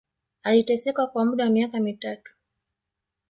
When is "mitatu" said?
1.79-2.35